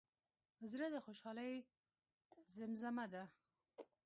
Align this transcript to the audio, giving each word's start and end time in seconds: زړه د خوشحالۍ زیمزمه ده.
زړه 0.71 0.87
د 0.91 0.95
خوشحالۍ 1.05 1.53
زیمزمه 2.55 3.05
ده. 3.13 3.23